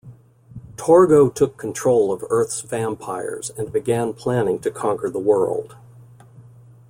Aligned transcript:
Torgo 0.77 1.29
took 1.31 1.57
control 1.57 2.11
of 2.11 2.23
Earth's 2.31 2.61
vampires, 2.61 3.51
and 3.55 3.71
began 3.71 4.13
planning 4.15 4.57
to 4.61 4.71
conquer 4.71 5.11
the 5.11 5.19
world. 5.19 5.75